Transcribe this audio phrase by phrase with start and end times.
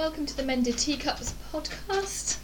[0.00, 2.38] Welcome to the Mended Teacups podcast.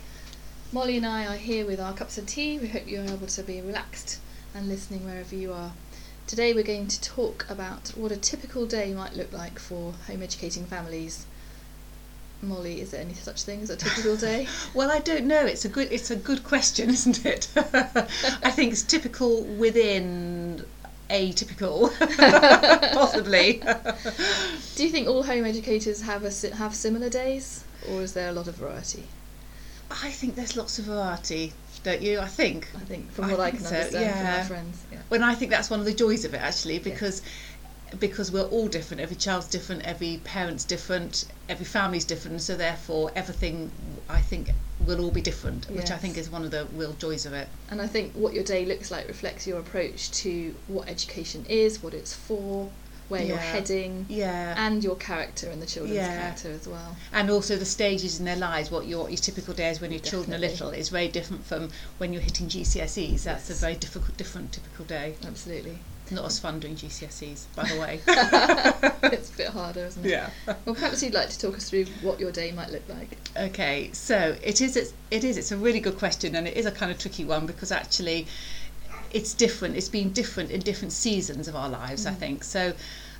[0.72, 2.58] Molly and I are here with our cups of tea.
[2.58, 4.20] We hope you're able to be relaxed
[4.54, 5.72] and listening wherever you are.
[6.26, 10.22] Today we're going to talk about what a typical day might look like for home
[10.22, 11.24] educating families.
[12.42, 14.46] Molly, is there any such thing as a typical day?
[14.74, 15.46] Well, I don't know.
[15.46, 17.48] It's a good it's a good question, isn't it?
[17.56, 20.62] I think it's typical within
[21.10, 21.90] atypical,
[22.92, 23.62] possibly.
[24.74, 28.32] Do you think all home educators have a have similar days, or is there a
[28.32, 29.04] lot of variety?
[29.90, 31.52] I think there's lots of variety,
[31.84, 32.18] don't you?
[32.18, 32.68] I think.
[32.74, 34.84] I think from what I, think can so, understand from my friends.
[34.90, 34.98] Yeah.
[35.08, 37.22] When I think that's one of the joys of it, actually, because
[37.98, 39.00] because we're all different.
[39.00, 39.82] Every child's different.
[39.84, 41.24] Every parent's different.
[41.48, 42.42] Every family's different.
[42.42, 43.70] So therefore, everything
[44.08, 44.50] I think
[44.86, 47.48] will all be different, which I think is one of the real joys of it.
[47.70, 51.82] And I think what your day looks like reflects your approach to what education is,
[51.82, 52.70] what it's for,
[53.08, 54.54] where you're heading, Yeah.
[54.58, 56.18] and your character and the children's Yeah.
[56.20, 56.96] character as well.
[57.12, 60.34] and also the stages in their lives what your, your typical days when your children
[60.34, 63.50] are little is very different from when you're hitting GCSEs that's Yes.
[63.50, 65.78] a very difficult different typical day Absolutely.
[66.10, 68.00] Not as fun doing GCSEs by the way
[69.12, 70.10] it's a bit harder, isn't it?
[70.10, 70.30] yeah
[70.64, 73.08] Well, perhaps you'd like to talk us through what your day might look like.
[73.36, 76.66] okay so it is it's, it is it's a really good question and it is
[76.66, 78.26] a kind of tricky one because actually
[79.12, 82.16] it's different it's been different in different seasons of our lives I Mm.
[82.18, 82.72] think so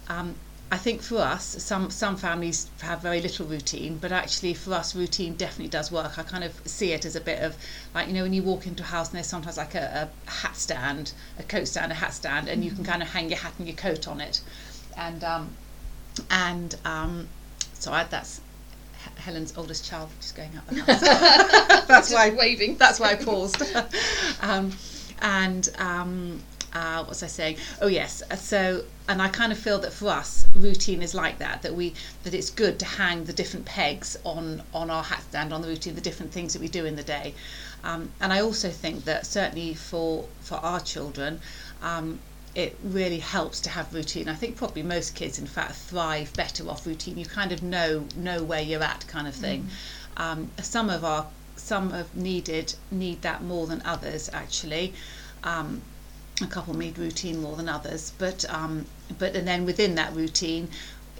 [0.09, 0.37] um,
[0.71, 4.97] I think for us, some some families have very little routine, but actually for us,
[4.97, 6.19] routine definitely does work.
[6.19, 7.57] I kind of see it as a bit of
[7.95, 10.31] like you know when you walk into a house and there's sometimes like a, a
[10.31, 13.39] hat stand, a coat stand, a hat stand, and you can kind of hang your
[13.39, 14.41] hat and your coat on it,
[14.97, 15.51] and um,
[16.31, 17.29] and um,
[17.75, 18.41] so I, that's
[19.19, 21.87] Helen's oldest child just going out the house.
[21.87, 22.77] that's why waving.
[22.77, 23.63] that's why I paused.
[24.41, 24.73] um,
[25.23, 27.59] and um, uh, what was I saying?
[27.81, 28.23] Oh yes.
[28.37, 31.63] So and I kind of feel that for us, routine is like that.
[31.63, 35.53] That we that it's good to hang the different pegs on on our hat stand
[35.53, 37.35] on the routine, the different things that we do in the day.
[37.85, 41.41] Um, and I also think that certainly for for our children.
[41.83, 42.19] Um,
[42.57, 44.31] it really helps to have routine.
[44.31, 47.19] I think probably most kids, in fact, thrive better off routine.
[47.19, 49.69] You kind of know know where you're at, kind of thing.
[50.17, 54.95] Um, some of our some have needed need that more than others actually.
[55.45, 55.83] Um,
[56.43, 58.87] a couple need routine more than others, but um,
[59.19, 60.69] but and then within that routine,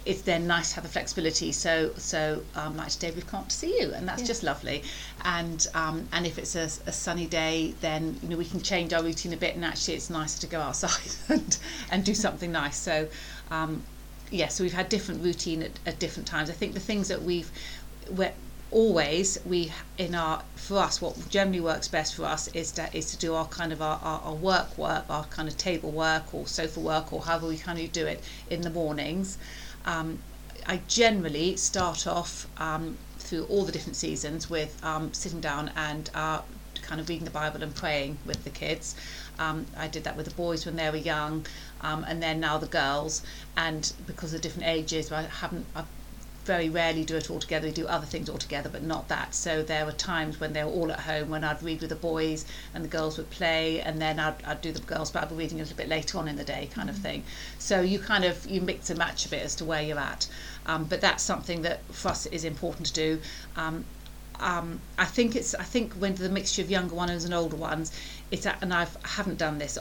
[0.05, 1.51] it's then nice to have the flexibility.
[1.51, 4.27] So so um, like today we've come up to see you, and that's Yeah.
[4.27, 4.83] just lovely.
[5.23, 8.93] And um, and if it's a, a sunny day, then you know we can change
[8.93, 11.57] our routine a bit, and actually it's nicer to go outside and
[11.91, 12.77] and do something nice.
[12.77, 13.07] So
[13.51, 13.83] um,
[14.31, 16.49] yeah, so we've had different routine at, at different times.
[16.49, 17.51] I think the things that we've
[18.09, 18.31] we're
[18.71, 23.11] always we in our for us what generally works best for us is to is
[23.11, 26.33] to do our kind of our, our, our work work our kind of table work
[26.33, 29.37] or sofa work or however we kind of do it in the mornings
[29.85, 30.19] um,
[30.69, 36.09] I generally start off um, through all the different seasons with um, sitting down and
[36.13, 36.41] uh,
[36.81, 38.95] kind of reading the Bible and praying with the kids.
[39.39, 41.45] Um, I did that with the boys when they were young,
[41.81, 43.21] um, and then now the girls.
[43.55, 45.65] And because of different ages, I haven't.
[45.75, 45.83] I
[46.47, 47.67] very rarely do it all together.
[47.67, 49.35] We do other things all together, but not that.
[49.35, 51.95] So there were times when they were all at home when I'd read with the
[51.95, 55.59] boys and the girls would play, and then I'd, I'd do the girls' Bible reading
[55.59, 57.23] a little bit later on in the day, kind of thing.
[57.59, 60.27] So you kind of you mix and match a bit as to where you're at.
[60.65, 63.21] Um, but that's something that for us is important to do.
[63.55, 63.85] Um,
[64.39, 67.91] um, I think it's I think when the mixture of younger ones and older ones,
[68.61, 69.77] and I've I haven't done this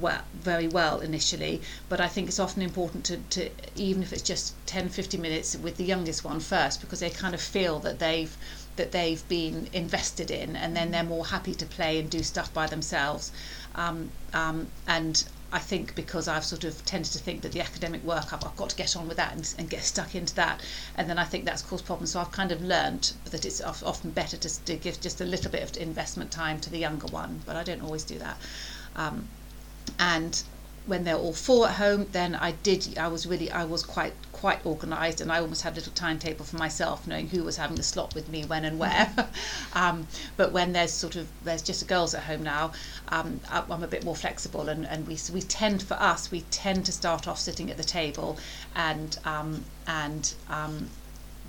[0.00, 4.22] well, very well initially, but I think it's often important to, to even if it's
[4.22, 7.98] just 10, 15 minutes with the youngest one first because they kind of feel that
[7.98, 8.36] they've
[8.76, 12.54] that they've been invested in and then they're more happy to play and do stuff
[12.54, 13.32] by themselves.
[13.74, 18.04] Um, um, and I think because I've sort of tended to think that the academic
[18.04, 20.60] work I've, I've got to get on with that and, and get stuck into that,
[20.96, 22.12] and then I think that's caused problems.
[22.12, 25.50] So I've kind of learnt that it's often better to, to give just a little
[25.50, 28.36] bit of investment time to the younger one, but I don't always do that.
[28.96, 29.28] Um,
[29.98, 30.42] and
[30.86, 32.98] when they're all four at home, then I did.
[32.98, 36.44] I was really, I was quite quite organised, and I almost had a little timetable
[36.44, 39.12] for myself, knowing who was having the slot with me when and where.
[39.74, 40.06] um,
[40.36, 42.72] but when there's sort of there's just girls at home now,
[43.08, 46.86] um, I'm a bit more flexible, and, and we we tend for us we tend
[46.86, 48.38] to start off sitting at the table,
[48.74, 50.88] and um, and um,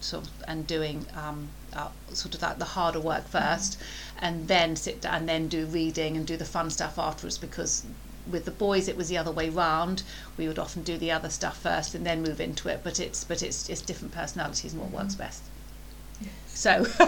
[0.02, 3.78] sort of and doing um, uh, sort of that the harder work 1st
[4.20, 7.86] and then sit down and then do reading and do the fun stuff afterwards because
[8.30, 10.04] with the boys it was the other way round
[10.38, 13.24] we would often do the other stuff first and then move into it but it's
[13.24, 15.44] but it's it's different personalities and what works best
[16.54, 17.06] so So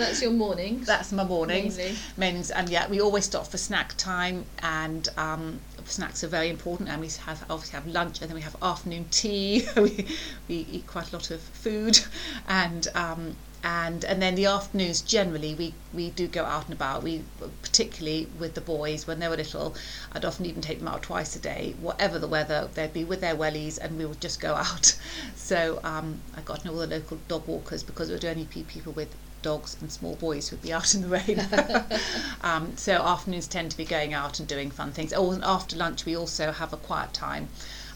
[0.00, 0.80] that's your morning.
[0.86, 1.96] that's my mornings Mainly.
[2.16, 6.88] Men's and yeah, we always stop for snack time, and um, snacks are very important.
[6.88, 9.66] And we have obviously have lunch, and then we have afternoon tea.
[9.76, 10.06] we
[10.48, 12.00] we eat quite a lot of food,
[12.48, 13.36] and um,
[13.66, 17.02] and and then the afternoons generally we we do go out and about.
[17.02, 17.24] We
[17.62, 19.74] particularly with the boys when they were little
[20.12, 23.20] I'd often even take them out twice a day whatever the weather they'd be with
[23.20, 24.96] their wellies and we would just go out.
[25.34, 28.44] So um, I got to know all the local dog walkers because there were only
[28.44, 31.38] people with dogs and small boys who'd be out in the rain.
[32.44, 35.12] Um, so afternoons tend to be going out and doing fun things.
[35.12, 37.48] Oh and after lunch we also have a quiet time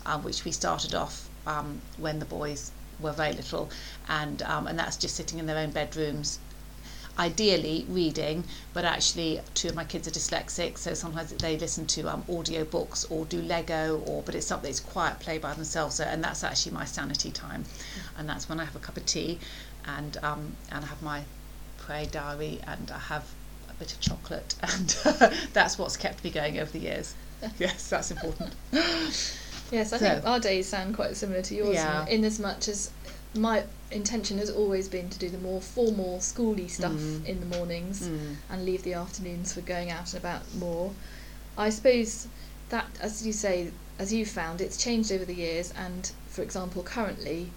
[0.04, 3.70] um, which we started off um, when the boys were very little,
[4.08, 6.38] and um, and that's just sitting in their own bedrooms.
[7.18, 12.08] Ideally reading, but actually two of my kids are dyslexic, so sometimes they listen to
[12.08, 15.96] um, audio books or do Lego, or but it's something that's quiet play by themselves.
[15.96, 17.64] So, and that's actually my sanity time,
[18.16, 19.38] and that's when I have a cup of tea,
[19.84, 21.22] and um, and I have my
[21.78, 23.24] prayer diary, and I have
[23.68, 24.88] a bit of chocolate, and
[25.52, 27.14] that's what's kept me going over the years.
[27.58, 28.54] yes, that's important.
[29.70, 32.06] Yes, I So- think our days sound quite similar to yours, Yeah.
[32.06, 32.90] in as much as
[33.34, 33.62] my
[33.92, 37.24] intention has always been to do the more formal, schooly stuff Mm.
[37.26, 38.36] in the mornings Mm.
[38.50, 40.92] and leave the afternoons for going out and about more.
[41.56, 42.26] I suppose
[42.70, 45.72] that, as you say, as you've found, it's changed over the years.
[45.76, 47.52] And for example, currently,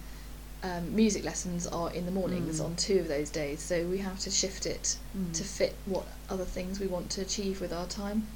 [0.62, 2.64] um, music lessons are in the mornings Mm.
[2.64, 5.32] on two of those days, so we have to shift it Mm.
[5.34, 8.26] to fit what other things we want to achieve with our time.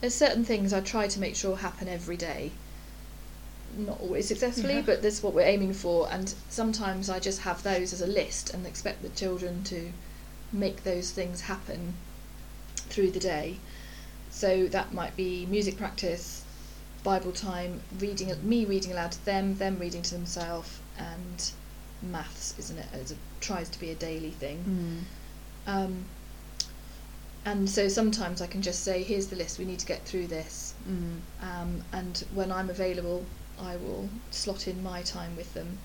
[0.00, 2.52] There's certain things I try to make sure happen every day.
[3.76, 4.82] Not always successfully, Yeah.
[4.82, 6.08] but that's what we're aiming for.
[6.10, 9.92] And sometimes I just have those as a list and expect the children to
[10.52, 11.94] make those things happen
[12.88, 13.58] through the day.
[14.30, 16.42] So that might be music practice,
[17.02, 21.50] Bible time, reading me reading aloud to them, them reading to themselves, and
[22.02, 22.86] maths, isn't it?
[22.92, 25.04] As a, tries to be a daily thing.
[25.66, 25.72] Mm.
[25.72, 26.04] Um,
[27.44, 30.26] and so sometimes I can just say, here's the list, we need to get through
[30.26, 30.74] this.
[30.88, 31.20] Mm.
[31.42, 33.24] Um, and when I'm available,
[33.60, 35.78] I will slot in my time with them.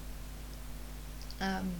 [1.41, 1.71] Um,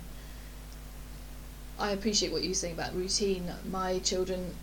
[1.79, 3.51] I appreciate what you're saying about routine.
[3.69, 4.53] My children,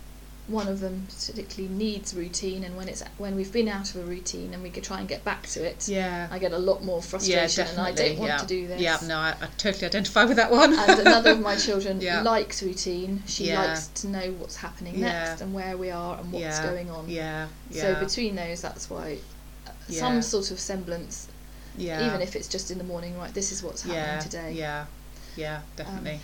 [0.47, 4.05] one of them particularly needs routine, and when it's when we've been out of a
[4.05, 6.29] routine and we could try and get back to it, Yeah.
[6.31, 8.39] I get a lot more frustration, and I don't want yeah.
[8.39, 8.81] to do this.
[8.81, 10.73] Yeah, no, I, I totally identify with that one.
[10.73, 12.23] and another of my children Yeah.
[12.23, 13.23] likes routine.
[13.27, 13.63] She Yeah.
[13.63, 15.13] likes to know what's happening Yeah.
[15.13, 16.67] next and where we are and what's yeah.
[16.67, 17.09] going on.
[17.09, 17.83] Yeah, yeah.
[17.83, 19.19] So between those, that's why
[19.91, 20.01] Yeah.
[20.01, 21.29] some sort of semblance,
[21.77, 22.07] yeah.
[22.07, 23.33] even if it's just in the morning, right?
[23.33, 24.49] This is what's happening yeah, today.
[24.51, 24.87] Um, Yeah,
[25.37, 26.21] yeah, definitely.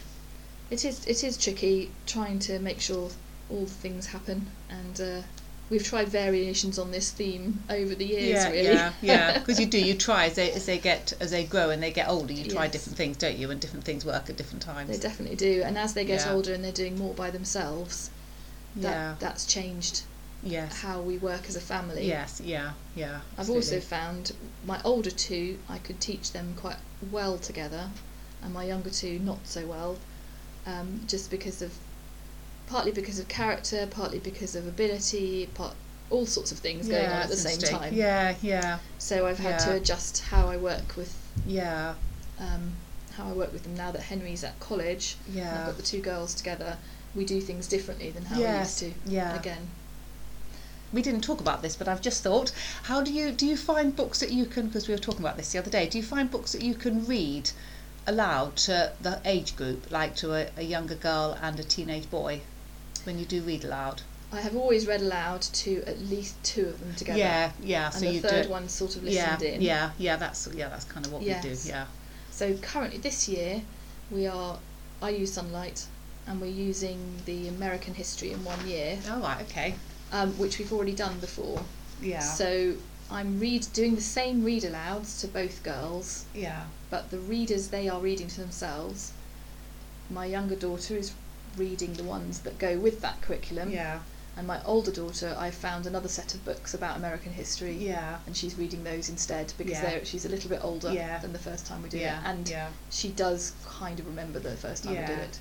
[0.70, 3.10] It is it is tricky trying to make sure
[3.48, 5.22] all things happen, and uh,
[5.70, 8.28] we've tried variations on this theme over the years.
[8.44, 8.74] yeah, really.
[8.74, 9.38] yeah, yeah.
[9.38, 11.92] Because you do, you try as they as they get as they grow and they
[11.92, 12.72] get older, you try Yes.
[12.72, 13.50] different things, don't you?
[13.52, 14.90] And different things work at different times.
[14.90, 16.32] They definitely do, and as they get Yeah.
[16.32, 18.10] older and they're doing more by themselves,
[18.74, 19.14] that yeah.
[19.20, 20.02] that's changed
[20.46, 20.81] Yes.
[20.81, 22.06] how we work as a family.
[22.06, 22.40] Yes.
[22.44, 22.72] Yeah.
[22.94, 23.20] Yeah.
[23.37, 24.32] I've also found
[24.64, 26.76] my older two, I could teach them quite
[27.10, 27.90] well together,
[28.43, 29.98] and my younger two not so well,
[30.66, 31.72] um, just because of,
[32.66, 35.75] partly because of character, partly because of ability, part
[36.08, 37.92] all sorts of things going on at the same time.
[37.92, 38.34] Yeah.
[38.40, 38.78] Yeah.
[38.99, 41.12] So I've had to adjust how I work with
[41.44, 41.94] Yeah.
[42.38, 42.75] um,
[43.16, 45.16] how I work with them now that Henry's at college.
[45.28, 46.76] and I've got the two girls together.
[47.14, 49.10] We do things differently than how Yes, we used to.
[49.10, 49.34] yeah.
[49.37, 49.69] Again,
[50.92, 52.52] we didn't talk about this, but I've just thought,
[52.84, 54.66] how do you do you find books that you can?
[54.66, 55.88] Because we were talking about this the other day.
[55.88, 57.50] Do you find books that you can read
[58.06, 62.40] aloud to the age group, like to a, a younger girl and a teenage boy,
[63.04, 64.02] when you do read aloud?
[64.32, 67.18] I have always read aloud to at least two of them together.
[67.18, 67.87] Yeah, yeah.
[67.87, 69.62] And so the you third one sort of yeah, listened in.
[69.62, 70.16] yeah, yeah.
[70.16, 70.68] That's yeah.
[70.68, 71.56] That's kind of what we do.
[71.64, 71.87] Yeah.
[72.30, 73.62] So currently this year
[74.11, 74.58] we are
[75.00, 75.87] I use Sonlight
[76.26, 79.42] and we're using the American history in one year, Oh right.
[79.42, 79.75] Okay.
[80.12, 81.62] Um, which we've already done before.
[82.00, 82.20] Yeah.
[82.20, 82.75] So
[83.10, 86.64] I'm read doing the same read alouds to both girls, yeah.
[86.90, 89.12] but the readers they are reading to themselves.
[90.10, 91.12] My younger daughter is
[91.56, 94.00] reading the ones that go with that curriculum, Yeah.
[94.36, 97.75] and my older daughter I found another set of books about American history.
[97.76, 98.18] Yeah.
[98.26, 100.00] And she's reading those instead because Yeah.
[100.04, 101.18] she's a little bit older Yeah.
[101.18, 102.20] than the first time we did Yeah.
[102.20, 102.68] it, and yeah.
[102.90, 105.38] she does kind of remember the first time we did it,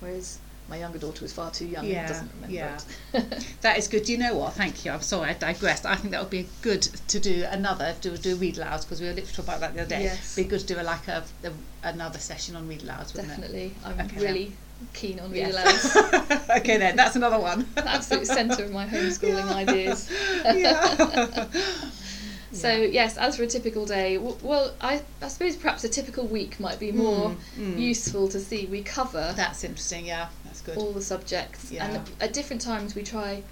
[0.00, 2.78] whereas my younger daughter was far too young Yeah, and doesn't remember yeah.
[3.14, 3.44] it.
[3.62, 4.04] That is good.
[4.04, 4.54] Do you know what?
[4.54, 4.90] Thank you.
[4.90, 5.86] I'm sorry I digressed.
[5.86, 9.06] I think that would be good to do another do do read louds because we
[9.06, 10.02] were literally talking about that the other day.
[10.04, 10.34] Yes.
[10.36, 11.50] Be good to do a, like a, a
[11.88, 14.52] another session on read louds, wouldn't Definitely, I'm Okay, really
[14.92, 15.94] keen on read Yes.
[15.96, 16.56] alouds.
[16.58, 17.66] okay, then that's another one.
[17.76, 19.54] the absolute centre of my homeschooling Yeah.
[19.54, 20.10] ideas.
[20.44, 21.46] yeah.
[22.52, 26.58] So yes, as for a typical day, well, I, I suppose perhaps a typical week
[26.58, 27.78] might be more Mm, mm.
[27.78, 28.66] useful to see.
[28.66, 30.06] We cover That's interesting.
[30.06, 30.28] Yeah,
[30.66, 30.76] good.
[30.78, 31.86] all the subjects, Yeah.
[31.86, 33.42] and at different times we try.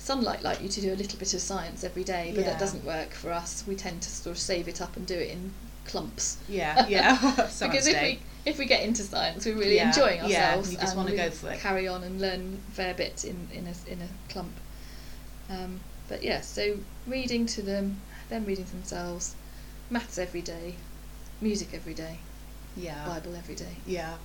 [0.00, 2.50] Sonlight like like you to do a little bit of science every day, but Yeah.
[2.50, 3.64] that doesn't work for us.
[3.66, 5.54] We tend to sort of save it up and do it in
[5.86, 6.36] clumps.
[6.46, 7.16] Yeah, yeah.
[7.60, 8.18] Because if day.
[8.44, 10.72] if we get into science, we're really Yeah, enjoying yeah, ourselves.
[10.72, 11.58] you just wanna go for it.
[11.60, 14.52] Carry on and learn a fair bit in in a in a clump.
[15.48, 19.34] Um, but yeah, so reading to them, them reading to themselves,
[19.88, 20.74] maths every day,
[21.40, 22.18] music every day,
[22.76, 23.06] Yeah.
[23.06, 23.76] Bible every day.
[23.86, 24.16] Yeah.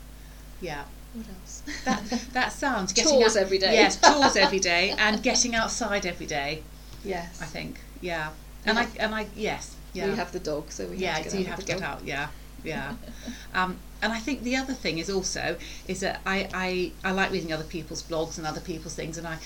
[0.59, 0.83] Yeah.
[1.13, 1.63] What else?
[1.85, 3.73] That that sounds getting Chores out- every day.
[3.73, 6.63] Yes, chores every day and getting outside every day.
[7.03, 7.41] yes.
[7.41, 7.79] I think.
[8.01, 8.29] Yeah.
[8.65, 9.75] And I and I yes.
[9.93, 10.07] Yeah.
[10.07, 11.65] We have the dog, so we yeah, have to get so out you have to
[11.65, 12.05] get out.
[12.05, 12.27] Yeah,
[12.63, 12.93] yeah.
[13.55, 17.31] um, and I think the other thing is also is that I, I I like
[17.31, 19.37] reading other people's blogs and other people's things, and I,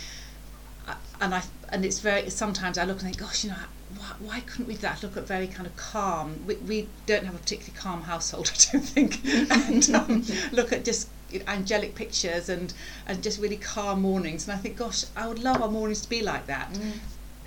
[0.85, 3.57] I and I and it's very sometimes I look and think, gosh, you know.
[3.95, 5.03] Why, why couldn't we do that?
[5.03, 6.39] Look at very kind of calm.
[6.47, 9.19] We, we don't have a particularly calm household, I don't think.
[9.51, 11.09] and um, look at just
[11.47, 12.73] angelic pictures and
[13.07, 14.47] and just really calm mornings.
[14.47, 16.99] And I think, gosh, I would love our mornings to be like that Mm.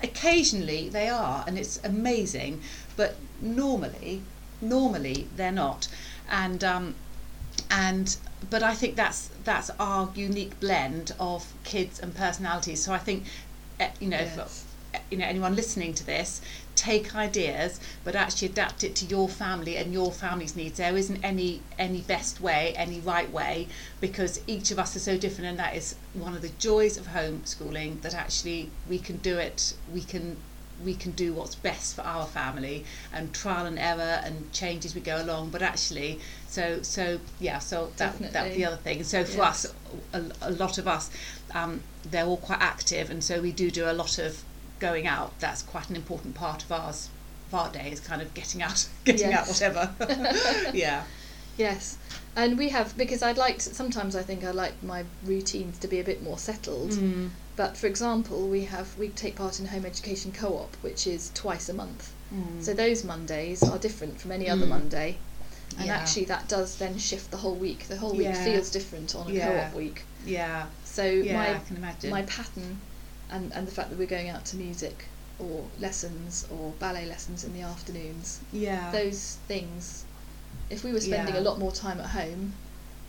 [0.03, 2.61] occasionally they are and it's amazing
[2.95, 4.21] but normally
[4.61, 5.87] normally they're not
[6.29, 6.93] and um
[7.71, 8.17] and
[8.49, 13.23] but I think that's that's our unique blend of kids and personalities so I think
[13.79, 14.65] eh, you know Yes.
[15.09, 16.41] You know anyone listening to this
[16.75, 21.23] take ideas but actually adapt it to your family and your family's needs there isn't
[21.23, 23.67] any any best way any right way
[24.01, 27.07] because each of us is so different and that is one of the joys of
[27.07, 30.37] homeschooling that actually we can do it we can
[30.83, 34.93] we can do what's best for our family and trial and error and change as
[34.93, 38.57] we go along but actually so so yeah so that that's Definitely.
[38.57, 39.65] the other thing so for Yes.
[39.65, 39.73] us
[40.13, 41.09] a, a lot of us
[41.55, 44.43] um, they're all quite active and so we do do a lot of
[44.79, 47.09] going out that's quite an important part of ours
[47.47, 49.93] of our day is kind of getting out getting out whatever
[50.73, 51.03] yeah
[51.57, 51.97] Yes,
[52.35, 55.87] and we have because I'd like to, sometimes I think I like my routines to
[55.87, 56.91] be a bit more settled.
[56.91, 57.29] mm.
[57.55, 61.67] But for example, we have we take part in home education co-op, which is twice
[61.67, 62.13] a month.
[62.31, 62.61] Mm.
[62.61, 64.69] So those Mondays are different from any other Mm.
[64.69, 65.17] Monday,
[65.79, 65.95] and Yeah.
[65.97, 67.87] actually that does then shift the whole week.
[67.87, 68.43] The whole week Yeah.
[68.43, 69.47] feels different on a Yeah.
[69.47, 70.03] co-op week.
[70.23, 72.79] yeah So my can imagine my pattern,
[73.31, 75.05] and and the fact that we're going out to music
[75.39, 80.05] or lessons or ballet lessons in the afternoons yeah those things
[80.69, 81.41] if we were spending Yeah.
[81.41, 82.53] a lot more time at home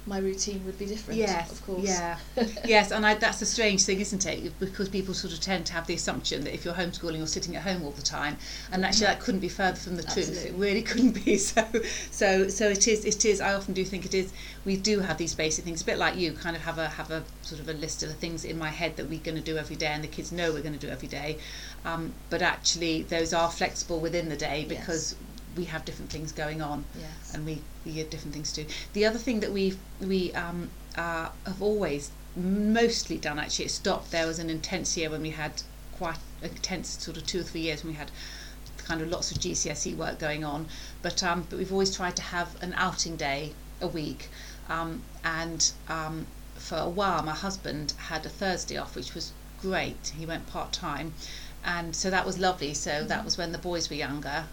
[0.08, 2.18] my routine would be different Yes, of course yeah,
[2.64, 4.58] yes, and I, that's a strange thing, isn't it?
[4.58, 7.54] Because people sort of tend to have the assumption that if you're homeschooling, you're sitting
[7.56, 8.36] at home all the time,
[8.72, 10.44] and actually that couldn't be further from the truth.
[10.46, 11.36] It really couldn't be.
[11.36, 11.66] So,
[12.10, 13.04] so, so it is.
[13.04, 13.40] It is.
[13.40, 14.32] I often do think it is.
[14.64, 17.10] We do have these basic things, a bit like you, kind of have a have
[17.10, 19.42] a sort of a list of the things in my head that we're going to
[19.42, 21.38] do every day, and the kids know we're going to do every day.
[21.84, 25.14] Um, but actually, those are flexible within the day Yes.
[25.58, 28.70] We have different things going on yes and we, we get different things to do.
[28.92, 34.10] The other thing that we we um, uh, have always mostly done actually, it stopped.
[34.10, 35.62] There was an intense year when we had
[35.92, 38.10] quite a intense sort of two or three years when we had
[38.78, 40.68] kind of lots of GCSE work going on.
[41.02, 44.30] But um, but we've always tried to have an outing day a week,
[44.68, 50.12] um, and um, for a while my husband had a Thursday off, which was great.
[50.16, 51.14] He went part time,
[51.64, 52.74] and so that was lovely.
[52.74, 54.44] So that was when the boys were younger,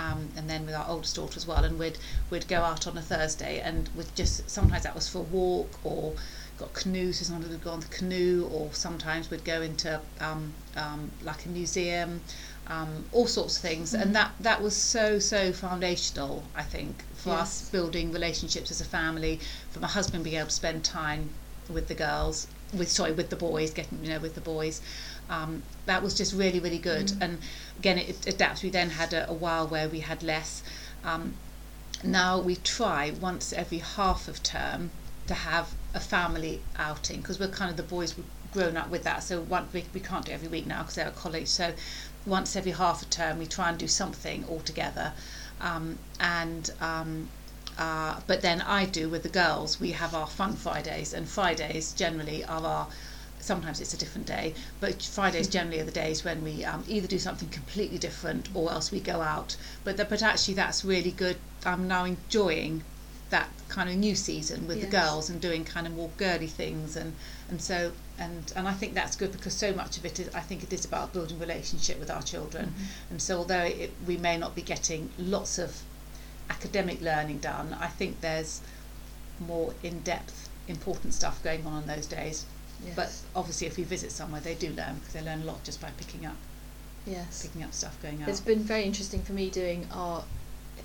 [0.00, 1.64] um, and then with our oldest daughter as well.
[1.64, 1.98] And we'd
[2.30, 5.70] we'd go out on a Thursday, and we'd just sometimes that was for a walk
[5.84, 6.14] or
[6.58, 7.18] got canoes.
[7.18, 11.44] So sometimes we'd go on the canoe, or sometimes we'd go into um, um, like
[11.46, 12.20] a museum,
[12.66, 13.92] um, all sorts of things.
[13.92, 14.02] Mhm.
[14.02, 18.84] And that that was so so foundational, I think, for us building relationships as a
[18.98, 19.40] family,
[19.70, 21.30] for my husband being able to spend time
[21.68, 24.80] with the girls, with sorry with the boys, getting you know with the boys.
[25.30, 27.06] Um, that was just really really good.
[27.06, 27.22] Mm.
[27.22, 27.38] And
[27.78, 28.62] again, it, it adapts.
[28.62, 30.62] We then had a, a while where we had less.
[31.04, 31.34] Um,
[32.02, 34.90] now we try once every half of term
[35.26, 39.04] to have a family outing because we're kind of the boys were grown up with
[39.04, 39.22] that.
[39.22, 41.48] So one we, we can't do every week now because they're at college.
[41.48, 41.72] So
[42.26, 45.12] once every half a term we try and do something all together.
[45.60, 47.28] Um, and um,
[47.78, 49.80] uh, but then I do with the girls.
[49.80, 52.88] We have our fun Fridays, and Fridays generally are our.
[53.40, 57.06] Sometimes it's a different day, but Fridays generally are the days when we um, either
[57.06, 59.56] do something completely different or else we go out.
[59.82, 61.36] But the, but actually that's really good.
[61.64, 62.84] I'm now enjoying
[63.30, 66.96] that kind of new season with the girls and doing kind of more girly things
[66.96, 67.14] and
[67.48, 70.40] and so and and I think that's good because so much of it is I
[70.40, 73.10] think it is about building relationship with our children Mm-hmm.
[73.10, 75.82] and so although it, we may not be getting lots of
[76.48, 78.60] academic learning done I think there's
[79.38, 82.44] more in-depth important stuff going on in those days
[82.84, 82.94] yes.
[82.96, 85.80] but obviously if we visit somewhere they do learn because they learn a lot just
[85.80, 86.36] by picking up
[87.06, 90.22] yes picking up stuff going out It's been very interesting for me doing our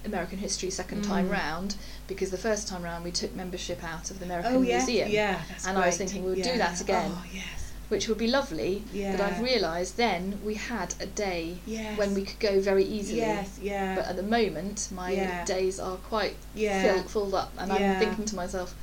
[0.06, 1.32] American history second time Mm.
[1.32, 1.76] round
[2.08, 5.10] because the first time round we took membership out of the American oh yeah Museum
[5.10, 7.12] yeah that's and I was thinking we'll do that again.
[7.14, 8.84] oh yes which would be lovely.
[8.92, 9.12] yeah.
[9.16, 11.96] But I've realised then we had a day Yes.
[12.00, 13.20] when we could go very easily.
[13.20, 13.94] Yes, yeah.
[13.94, 15.46] But at the moment, my Yeah.
[15.46, 16.82] days are quite Yeah.
[16.82, 17.92] filled, filled up, and Yeah.
[17.94, 18.74] I'm thinking to myself,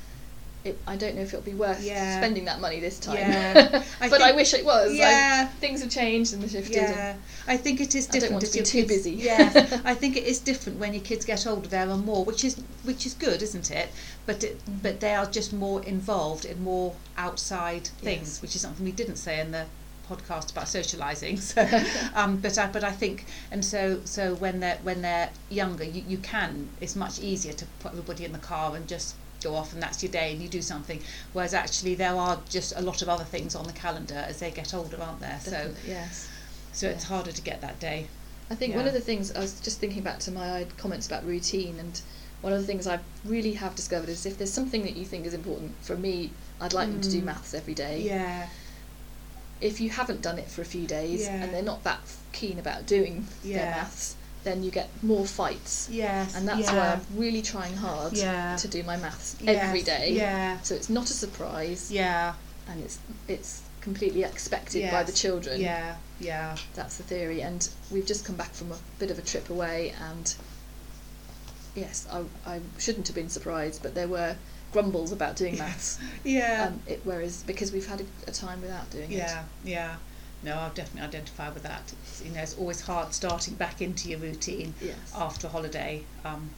[0.65, 2.17] it, I don't know if it'll be worth Yeah.
[2.17, 3.17] spending that money this time.
[3.17, 3.83] Yeah.
[4.01, 4.91] I but I think- wish it was.
[4.91, 5.47] I- Yeah.
[5.59, 6.77] things have changed and shifted.
[6.77, 7.15] and- Yeah,
[7.47, 8.33] I think it is I don't different.
[8.33, 9.11] want to be too kids- busy.
[9.11, 9.55] yes,
[9.85, 11.67] I think it is different when your kids get older.
[11.67, 13.89] There are more, which is which is good, isn't it?
[14.25, 14.81] But it, Mhm.
[14.83, 18.41] but they are just more involved in more outside things, Yes.
[18.41, 19.65] which is something we didn't say in the
[20.09, 21.37] podcast about socializing.
[21.53, 21.67] So,
[22.15, 26.03] um, but I but I think and so so when they're when they're younger, you,
[26.07, 29.73] you can it's much easier to put everybody in the car and just go off
[29.73, 30.99] and that's your day and you do something
[31.33, 34.49] whereas actually there are just a lot of other things on the calendar as they
[34.51, 36.29] get older aren't there so yes.
[36.71, 38.07] so it's harder to get that day.
[38.49, 41.25] I think one of the things I was just thinking back to my comments about
[41.25, 41.99] routine, and
[42.41, 45.25] one of the things I really have discovered is if there's something that you think
[45.25, 46.29] is important for me,
[46.61, 47.25] I'd like them to do Mm.
[47.25, 48.01] maths every day.
[48.01, 48.47] Yeah,
[49.61, 51.41] If you haven't done it for a few days Yeah.
[51.41, 52.01] and they're not that
[52.33, 55.87] keen about doing their maths, then you get more fights.
[55.91, 56.75] yes, And that's yeah.
[56.77, 58.55] why I'm really trying hard Yeah.
[58.57, 60.11] to do my maths Yes, every day.
[60.11, 62.33] Yeah, So it's not a surprise, yeah,
[62.67, 65.59] and it's it's completely expected by the children.
[65.61, 69.21] yeah, yeah, That's the theory, and we've just come back from a bit of a
[69.21, 70.33] trip away, and
[71.75, 74.35] yes, I, I shouldn't have been surprised, but there were
[74.71, 75.99] grumbles about doing maths.
[76.23, 79.17] yeah, Um, it, whereas because we've had a, a time without doing it.
[79.17, 79.95] yeah, yeah.
[80.43, 81.93] No, I've definitely identified with that.
[82.03, 84.73] It's, you know, it's always hard starting back into your routine.
[84.81, 84.95] Yes.
[85.15, 86.03] after a holiday.
[86.25, 86.49] Um,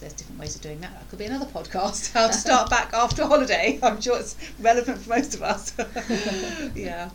[0.00, 0.92] there's different ways of doing that.
[0.92, 2.12] That could be another podcast.
[2.14, 3.78] How to start back after a holiday.
[3.82, 5.74] I'm sure it's relevant for most of us.
[6.74, 7.10] yeah.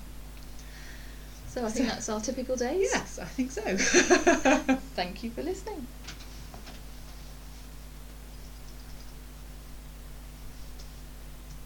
[1.48, 2.90] So I think that's our typical days.
[2.94, 3.62] Yes, I think so.
[4.96, 5.88] Thank you for listening.